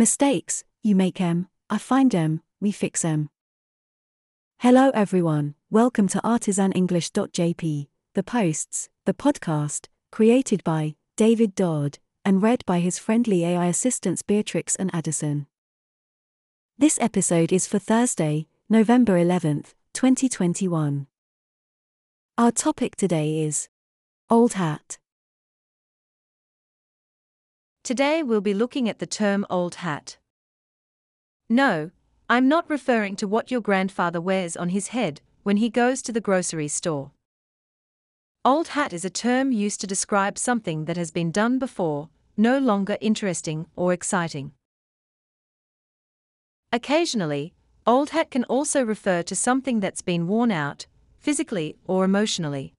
Mistakes, 0.00 0.64
you 0.82 0.96
make 0.96 1.20
'em, 1.20 1.46
I 1.68 1.76
find 1.76 2.14
'em, 2.14 2.40
we 2.58 2.72
fix 2.72 3.04
'em. 3.04 3.28
Hello 4.60 4.88
everyone, 4.94 5.56
welcome 5.68 6.08
to 6.08 6.22
artisanenglish.jp, 6.24 7.88
the 8.14 8.22
posts, 8.22 8.88
the 9.04 9.12
podcast, 9.12 9.88
created 10.10 10.64
by 10.64 10.94
David 11.16 11.54
Dodd 11.54 11.98
and 12.24 12.42
read 12.42 12.64
by 12.64 12.80
his 12.80 12.98
friendly 12.98 13.44
AI 13.44 13.66
assistants 13.66 14.22
Beatrix 14.22 14.74
and 14.74 14.88
Addison. 14.94 15.46
This 16.78 16.96
episode 16.98 17.52
is 17.52 17.66
for 17.66 17.78
Thursday, 17.78 18.48
November 18.70 19.18
11th, 19.18 19.74
2021. 19.92 21.08
Our 22.38 22.52
topic 22.52 22.96
today 22.96 23.42
is 23.42 23.68
Old 24.30 24.54
Hat. 24.54 24.99
Today 27.82 28.22
we'll 28.22 28.42
be 28.42 28.54
looking 28.54 28.88
at 28.88 28.98
the 28.98 29.06
term 29.06 29.46
old 29.48 29.76
hat. 29.76 30.18
No, 31.48 31.90
I'm 32.28 32.46
not 32.46 32.68
referring 32.68 33.16
to 33.16 33.26
what 33.26 33.50
your 33.50 33.62
grandfather 33.62 34.20
wears 34.20 34.56
on 34.56 34.68
his 34.68 34.88
head 34.88 35.20
when 35.42 35.56
he 35.56 35.70
goes 35.70 36.02
to 36.02 36.12
the 36.12 36.20
grocery 36.20 36.68
store. 36.68 37.12
Old 38.44 38.68
hat 38.68 38.92
is 38.92 39.04
a 39.04 39.10
term 39.10 39.50
used 39.50 39.80
to 39.80 39.86
describe 39.86 40.38
something 40.38 40.84
that 40.84 40.96
has 40.98 41.10
been 41.10 41.30
done 41.30 41.58
before, 41.58 42.10
no 42.36 42.58
longer 42.58 42.98
interesting 43.00 43.66
or 43.76 43.92
exciting. 43.92 44.52
Occasionally, 46.72 47.54
old 47.86 48.10
hat 48.10 48.30
can 48.30 48.44
also 48.44 48.84
refer 48.84 49.22
to 49.22 49.34
something 49.34 49.80
that's 49.80 50.02
been 50.02 50.28
worn 50.28 50.52
out, 50.52 50.86
physically 51.18 51.76
or 51.86 52.04
emotionally. 52.04 52.74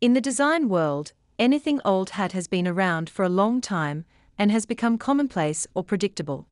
In 0.00 0.12
the 0.12 0.20
design 0.20 0.68
world, 0.68 1.12
anything 1.38 1.80
old 1.84 2.10
hat 2.10 2.32
has 2.32 2.48
been 2.48 2.66
around 2.66 3.08
for 3.08 3.24
a 3.24 3.28
long 3.28 3.60
time 3.60 4.04
and 4.36 4.50
has 4.50 4.66
become 4.66 4.98
commonplace 4.98 5.66
or 5.74 5.84
predictable. 5.84 6.48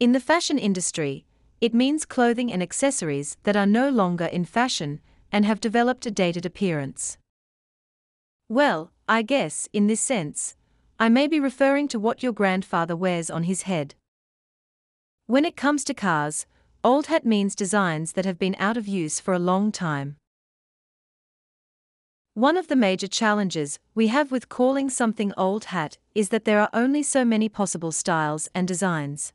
In 0.00 0.12
the 0.12 0.20
fashion 0.20 0.58
industry, 0.58 1.24
it 1.60 1.74
means 1.74 2.04
clothing 2.04 2.52
and 2.52 2.62
accessories 2.62 3.36
that 3.44 3.56
are 3.56 3.66
no 3.66 3.88
longer 3.88 4.24
in 4.24 4.44
fashion 4.44 5.00
and 5.30 5.44
have 5.44 5.60
developed 5.60 6.06
a 6.06 6.10
dated 6.10 6.44
appearance. 6.44 7.18
Well, 8.48 8.90
I 9.08 9.22
guess, 9.22 9.68
in 9.72 9.86
this 9.86 10.00
sense, 10.00 10.56
I 10.98 11.08
may 11.08 11.26
be 11.26 11.40
referring 11.40 11.88
to 11.88 11.98
what 11.98 12.22
your 12.22 12.32
grandfather 12.32 12.96
wears 12.96 13.30
on 13.30 13.44
his 13.44 13.62
head. 13.62 13.94
When 15.26 15.44
it 15.44 15.56
comes 15.56 15.84
to 15.84 15.94
cars, 15.94 16.46
old 16.84 17.06
hat 17.06 17.24
means 17.24 17.54
designs 17.54 18.12
that 18.12 18.24
have 18.24 18.38
been 18.38 18.56
out 18.58 18.76
of 18.76 18.88
use 18.88 19.20
for 19.20 19.32
a 19.32 19.38
long 19.38 19.72
time. 19.72 20.16
One 22.34 22.56
of 22.56 22.68
the 22.68 22.76
major 22.76 23.08
challenges 23.08 23.78
we 23.94 24.06
have 24.06 24.32
with 24.32 24.48
calling 24.48 24.88
something 24.88 25.34
old 25.36 25.66
hat 25.66 25.98
is 26.14 26.30
that 26.30 26.46
there 26.46 26.60
are 26.60 26.70
only 26.72 27.02
so 27.02 27.26
many 27.26 27.50
possible 27.50 27.92
styles 27.92 28.48
and 28.54 28.66
designs. 28.66 29.34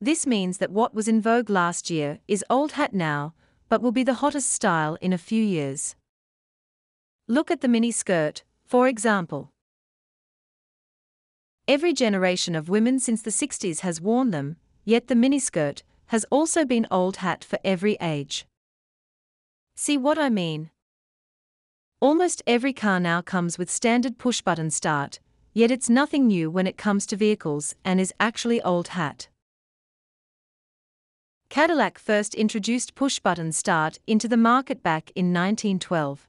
This 0.00 0.28
means 0.28 0.58
that 0.58 0.70
what 0.70 0.94
was 0.94 1.08
in 1.08 1.20
vogue 1.20 1.50
last 1.50 1.90
year 1.90 2.20
is 2.28 2.44
old 2.48 2.72
hat 2.72 2.94
now, 2.94 3.34
but 3.68 3.82
will 3.82 3.90
be 3.90 4.04
the 4.04 4.20
hottest 4.22 4.52
style 4.52 4.96
in 5.00 5.12
a 5.12 5.18
few 5.18 5.42
years. 5.42 5.96
Look 7.26 7.50
at 7.50 7.62
the 7.62 7.68
mini 7.68 7.90
skirt, 7.90 8.44
for 8.64 8.86
example. 8.86 9.50
Every 11.66 11.92
generation 11.92 12.54
of 12.54 12.68
women 12.68 13.00
since 13.00 13.22
the 13.22 13.30
60s 13.30 13.80
has 13.80 14.00
worn 14.00 14.30
them, 14.30 14.56
yet 14.84 15.08
the 15.08 15.16
miniskirt 15.16 15.82
has 16.06 16.24
also 16.30 16.64
been 16.64 16.86
old 16.92 17.16
hat 17.16 17.42
for 17.42 17.58
every 17.64 17.96
age. 18.00 18.46
See 19.74 19.96
what 19.96 20.16
I 20.16 20.28
mean? 20.28 20.70
Almost 22.06 22.40
every 22.46 22.72
car 22.72 23.00
now 23.00 23.20
comes 23.20 23.58
with 23.58 23.68
standard 23.68 24.16
push 24.16 24.40
button 24.40 24.70
start, 24.70 25.18
yet 25.52 25.72
it's 25.72 25.90
nothing 25.90 26.28
new 26.28 26.48
when 26.48 26.64
it 26.64 26.76
comes 26.78 27.04
to 27.06 27.16
vehicles 27.16 27.74
and 27.84 28.00
is 28.00 28.14
actually 28.20 28.62
old 28.62 28.88
hat. 28.98 29.26
Cadillac 31.48 31.98
first 31.98 32.32
introduced 32.36 32.94
push 32.94 33.18
button 33.18 33.50
start 33.50 33.98
into 34.06 34.28
the 34.28 34.36
market 34.36 34.84
back 34.84 35.10
in 35.16 35.32
1912. 35.32 36.28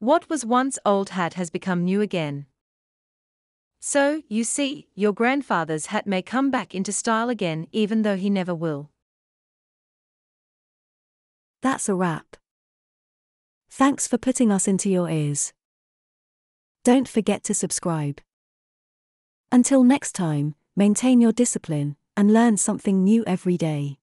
What 0.00 0.28
was 0.28 0.44
once 0.44 0.80
old 0.84 1.10
hat 1.10 1.34
has 1.34 1.48
become 1.48 1.84
new 1.84 2.00
again. 2.00 2.46
So, 3.78 4.22
you 4.28 4.42
see, 4.42 4.88
your 4.96 5.12
grandfather's 5.12 5.86
hat 5.86 6.08
may 6.08 6.22
come 6.22 6.50
back 6.50 6.74
into 6.74 6.90
style 6.90 7.28
again 7.28 7.68
even 7.70 8.02
though 8.02 8.16
he 8.16 8.28
never 8.28 8.52
will. 8.52 8.90
That's 11.62 11.88
a 11.88 11.94
wrap. 11.94 12.36
Thanks 13.80 14.06
for 14.06 14.18
putting 14.18 14.52
us 14.52 14.68
into 14.68 14.90
your 14.90 15.08
ears. 15.08 15.54
Don't 16.84 17.08
forget 17.08 17.42
to 17.44 17.54
subscribe. 17.54 18.20
Until 19.50 19.84
next 19.84 20.12
time, 20.12 20.54
maintain 20.76 21.22
your 21.22 21.32
discipline 21.32 21.96
and 22.14 22.30
learn 22.30 22.58
something 22.58 23.02
new 23.02 23.24
every 23.26 23.56
day. 23.56 23.96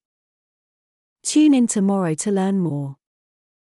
Tune 1.21 1.53
in 1.53 1.67
tomorrow 1.67 2.15
to 2.15 2.31
learn 2.31 2.57
more. 2.57 2.97